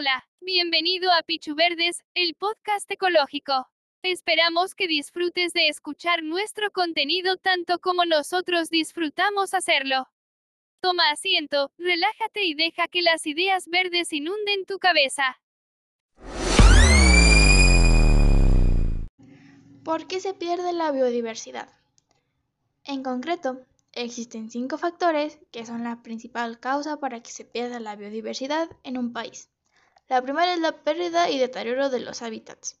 [0.00, 3.66] Hola, bienvenido a Pichu Verdes, el podcast ecológico.
[4.04, 10.06] Esperamos que disfrutes de escuchar nuestro contenido tanto como nosotros disfrutamos hacerlo.
[10.80, 15.40] Toma asiento, relájate y deja que las ideas verdes inunden tu cabeza.
[19.82, 21.72] ¿Por qué se pierde la biodiversidad?
[22.84, 27.96] En concreto, existen cinco factores que son la principal causa para que se pierda la
[27.96, 29.50] biodiversidad en un país.
[30.08, 32.78] La primera es la pérdida y deterioro de los hábitats.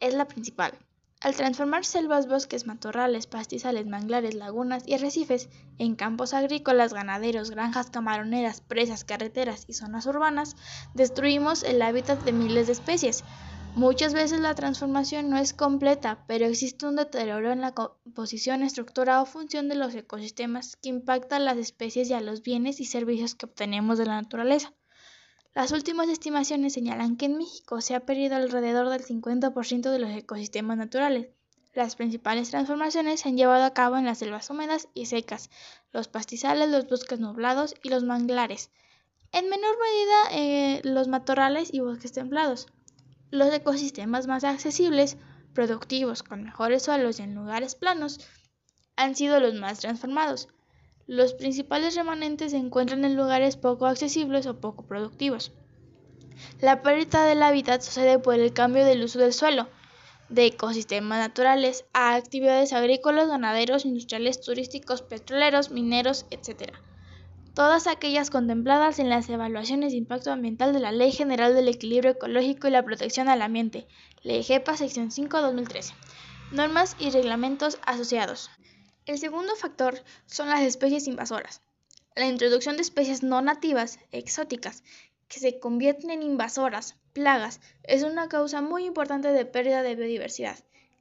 [0.00, 0.76] Es la principal.
[1.20, 7.90] Al transformar selvas, bosques, matorrales, pastizales, manglares, lagunas y arrecifes en campos agrícolas, ganaderos, granjas
[7.90, 10.56] camaroneras, presas, carreteras y zonas urbanas,
[10.92, 13.22] destruimos el hábitat de miles de especies.
[13.76, 19.22] Muchas veces la transformación no es completa, pero existe un deterioro en la composición, estructura
[19.22, 22.86] o función de los ecosistemas que impacta a las especies y a los bienes y
[22.86, 24.74] servicios que obtenemos de la naturaleza.
[25.56, 30.10] Las últimas estimaciones señalan que en México se ha perdido alrededor del 50% de los
[30.10, 31.28] ecosistemas naturales.
[31.72, 35.48] Las principales transformaciones se han llevado a cabo en las selvas húmedas y secas,
[35.94, 38.70] los pastizales, los bosques nublados y los manglares.
[39.32, 42.66] En menor medida, eh, los matorrales y bosques templados.
[43.30, 45.16] Los ecosistemas más accesibles,
[45.54, 48.20] productivos, con mejores suelos y en lugares planos,
[48.94, 50.48] han sido los más transformados.
[51.08, 55.52] Los principales remanentes se encuentran en lugares poco accesibles o poco productivos.
[56.60, 59.68] La pérdida del hábitat sucede por el cambio del uso del suelo,
[60.28, 66.72] de ecosistemas naturales a actividades agrícolas, ganaderos, industriales, turísticos, petroleros, mineros, etc.
[67.54, 72.10] Todas aquellas contempladas en las evaluaciones de impacto ambiental de la Ley General del Equilibrio
[72.10, 73.86] Ecológico y la Protección al Ambiente,
[74.24, 75.94] Ley GEPA, sección 5, 2013.
[76.50, 78.50] Normas y reglamentos asociados.
[79.06, 81.62] El segundo factor son las especies invasoras.
[82.16, 84.82] La introducción de especies no nativas, exóticas,
[85.28, 90.58] que se convierten en invasoras, plagas, es una causa muy importante de pérdida de biodiversidad.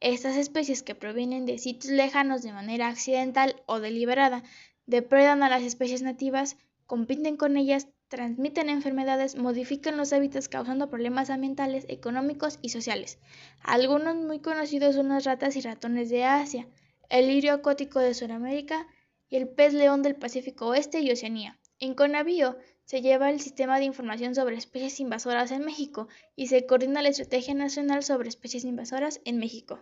[0.00, 4.42] Estas especies que provienen de sitios lejanos de manera accidental o deliberada
[4.84, 11.30] depredan a las especies nativas, compiten con ellas, transmiten enfermedades, modifican los hábitats causando problemas
[11.30, 13.18] ambientales, económicos y sociales.
[13.62, 16.68] Algunos muy conocidos son las ratas y ratones de Asia,
[17.08, 18.86] el lirio acuático de Sudamérica
[19.28, 21.58] y el pez león del Pacífico Oeste y Oceanía.
[21.78, 26.66] En Conavío se lleva el sistema de información sobre especies invasoras en México y se
[26.66, 29.78] coordina la Estrategia Nacional sobre Especies Invasoras en México.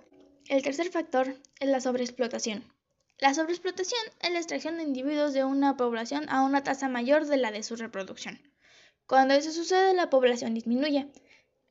[0.49, 2.65] El tercer factor es la sobreexplotación.
[3.19, 7.37] La sobreexplotación es la extracción de individuos de una población a una tasa mayor de
[7.37, 8.41] la de su reproducción.
[9.07, 11.09] Cuando eso sucede, la población disminuye.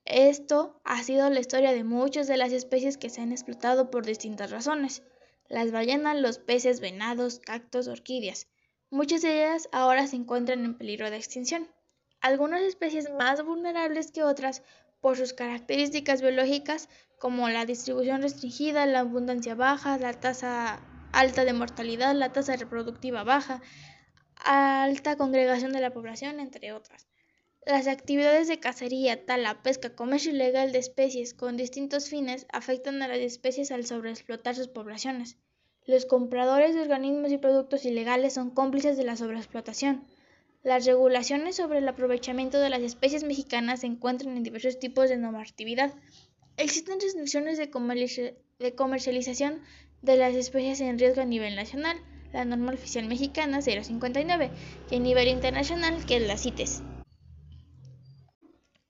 [0.05, 4.05] Esto ha sido la historia de muchas de las especies que se han explotado por
[4.05, 5.03] distintas razones
[5.49, 8.47] las ballenas, los peces, venados, cactos, orquídeas.
[8.89, 11.67] Muchas de ellas ahora se encuentran en peligro de extinción.
[12.21, 14.63] Algunas especies más vulnerables que otras
[15.01, 16.89] por sus características biológicas
[17.19, 20.79] como la distribución restringida, la abundancia baja, la tasa
[21.11, 23.61] alta de mortalidad, la tasa reproductiva baja,
[24.35, 27.07] alta congregación de la población, entre otras.
[27.65, 33.07] Las actividades de cacería, tala, pesca, comercio ilegal de especies con distintos fines afectan a
[33.07, 35.37] las especies al sobreexplotar sus poblaciones.
[35.85, 40.05] Los compradores de organismos y productos ilegales son cómplices de la sobreexplotación.
[40.61, 45.15] Las regulaciones sobre el aprovechamiento de las especies mexicanas se encuentran en diversos tipos de
[45.15, 45.93] normatividad.
[46.57, 49.61] Existen restricciones de, de comercialización
[50.01, 51.95] de las especies en riesgo a nivel nacional,
[52.33, 54.51] la norma oficial mexicana 059,
[54.91, 56.83] y a nivel internacional, que es la CITES.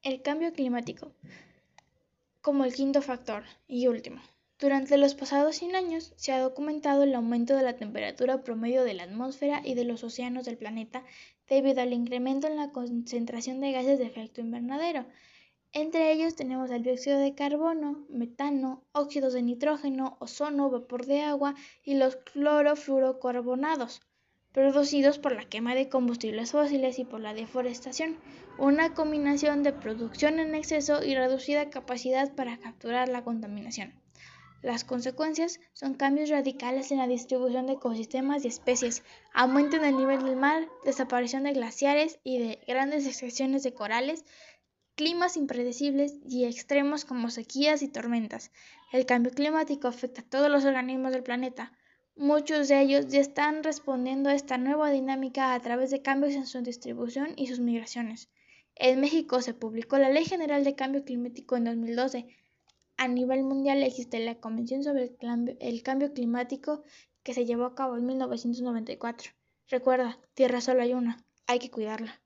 [0.04, 1.14] El cambio climático
[2.42, 4.20] como el quinto factor y último.
[4.60, 8.96] Durante los pasados 100 años se ha documentado el aumento de la temperatura promedio de
[8.96, 11.06] la atmósfera y de los océanos del planeta
[11.48, 15.06] debido al incremento en la concentración de gases de efecto invernadero.
[15.72, 21.56] Entre ellos tenemos el dióxido de carbono, metano, óxidos de nitrógeno, ozono, vapor de agua
[21.82, 24.02] y los clorofluorocarbonados
[24.54, 28.18] producidos por la quema de combustibles fósiles y por la deforestación,
[28.58, 33.94] una combinación de producción en exceso y reducida capacidad para capturar la contaminación.
[34.62, 39.04] Las consecuencias son cambios radicales en la distribución de ecosistemas y especies,
[39.34, 44.24] aumento en el nivel del mar, desaparición de glaciares y de grandes extracciones de corales,
[44.96, 48.52] climas impredecibles y extremos como sequías y tormentas.
[48.94, 51.74] El cambio climático afecta a todos los organismos del planeta,
[52.16, 56.46] Muchos de ellos ya están respondiendo a esta nueva dinámica a través de cambios en
[56.46, 58.30] su distribución y sus migraciones.
[58.76, 62.28] En México se publicó la Ley General de Cambio Climático en 2012.
[62.98, 65.16] A nivel mundial existe la Convención sobre
[65.60, 66.84] el Cambio Climático
[67.24, 69.32] que se llevó a cabo en 1994.
[69.68, 72.22] Recuerda, tierra solo hay una, hay que cuidarla.